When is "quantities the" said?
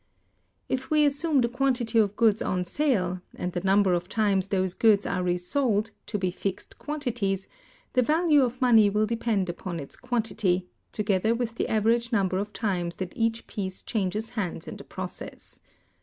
6.79-8.01